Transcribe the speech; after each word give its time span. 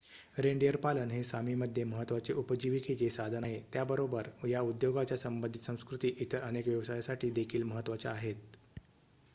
reindeer 0.37 0.75
पालन 0.83 1.11
हे 1.11 1.23
Sami 1.23 1.53
मध्ये 1.55 1.83
महत्त्वाचे 1.85 2.33
उपजीविकेचे 2.33 3.09
साधन 3.09 3.43
आहे 3.43 3.59
त्याचबरोबर 3.73 4.29
या 4.47 4.61
उद्योगाच्या 4.63 5.17
संबधित 5.17 5.61
संस्कृती 5.61 6.13
इतर 6.17 6.41
अनेक 6.41 6.67
व्यवसायासाठी 6.67 7.29
देखील 7.33 7.63
महत्त्वाच्या 7.65 8.11
आहेत 8.11 8.57